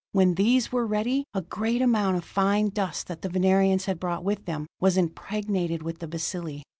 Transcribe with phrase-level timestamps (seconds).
[0.13, 4.23] When these were ready, a great amount of fine dust that the Venerians had brought
[4.23, 6.63] with them, was impregnated with the bacilli.